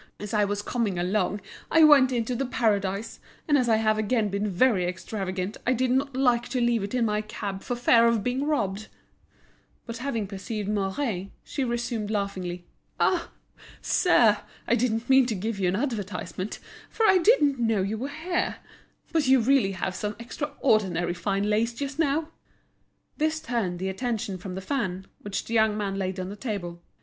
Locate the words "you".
15.59-15.67, 17.83-17.99, 19.27-19.39